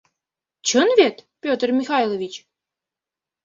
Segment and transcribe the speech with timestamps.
[0.67, 2.33] Чын вет, Петр Михайлович?